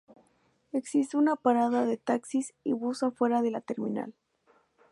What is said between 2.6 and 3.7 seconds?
y bus afuera de la